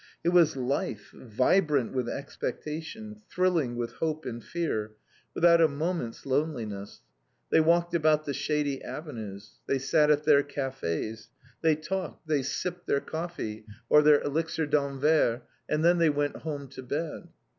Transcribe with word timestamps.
It 0.23 0.29
was 0.29 0.57
life, 0.57 1.11
vibrant 1.11 1.93
with 1.93 2.09
expectation, 2.09 3.21
thrilling 3.29 3.75
with 3.75 3.91
hope 3.97 4.25
and 4.25 4.43
fear, 4.43 4.93
without 5.35 5.61
a 5.61 5.67
moment's 5.67 6.25
loneliness. 6.25 7.01
They 7.51 7.59
walked 7.59 7.93
about 7.93 8.25
the 8.25 8.33
shady 8.33 8.83
avenues. 8.83 9.59
They 9.67 9.77
sat 9.77 10.09
at 10.09 10.23
their 10.23 10.41
cafés, 10.41 11.27
they 11.61 11.75
talked, 11.75 12.27
they 12.27 12.41
sipped 12.41 12.87
their 12.87 12.99
coffee, 12.99 13.67
or 13.89 14.01
their 14.01 14.21
"Elixir 14.21 14.65
d'Anvers" 14.65 15.41
and 15.69 15.85
then 15.85 15.99
they 15.99 16.09
went 16.09 16.37
home 16.37 16.67
to 16.69 16.81
bed. 16.81 17.27